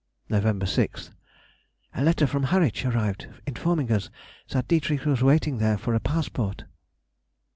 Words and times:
Nov. 0.29 0.41
6th.—A 0.43 2.01
letter 2.03 2.25
from 2.25 2.41
Harwich 2.45 2.85
arrived 2.85 3.27
informing 3.45 3.91
us 3.91 4.09
that 4.49 4.67
D. 4.67 4.81
was 5.05 5.21
waiting 5.21 5.59
there 5.59 5.77
for 5.77 5.93
a 5.93 5.99
passport. 5.99 6.63